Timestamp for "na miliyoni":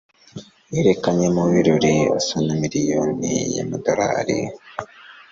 2.45-3.33